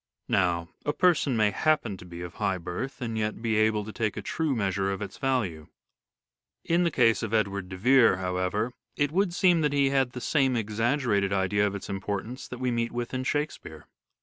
Now, 0.29 0.69
a 0.83 0.93
person 0.93 1.37
may 1.37 1.51
happen 1.51 1.95
to 1.97 2.05
be 2.05 2.21
of 2.23 2.33
high 2.33 2.57
birth 2.57 3.01
and 3.03 3.15
yet 3.19 3.39
be 3.39 3.55
able 3.57 3.85
to 3.85 3.93
take 3.93 4.17
a 4.17 4.23
true 4.23 4.55
measure 4.55 4.91
of 4.91 4.99
its 4.99 5.19
value. 5.19 5.67
In 6.63 6.83
the 6.83 6.89
case 6.89 7.21
of 7.21 7.35
Edward 7.35 7.69
de 7.69 7.77
Vere, 7.77 8.17
however, 8.17 8.73
it 8.95 9.11
would 9.11 9.31
seem 9.31 9.61
that 9.61 9.73
he 9.73 9.91
had 9.91 10.13
the 10.13 10.19
same 10.19 10.55
exaggerated 10.55 11.31
idea 11.31 11.67
of 11.67 11.75
its 11.75 11.87
importance 11.87 12.47
that 12.47 12.57
we 12.57 12.71
meet 12.71 12.91
with 12.91 13.13
in 13.13 13.23
Shakespeare. 13.23 13.85